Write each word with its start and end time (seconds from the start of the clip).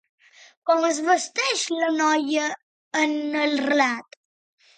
Com 0.69 0.87
es 0.87 1.01
vesteix 1.09 1.65
la 1.81 1.89
noia 1.99 2.47
en 3.03 3.15
el 3.45 3.55
relat? 3.69 4.21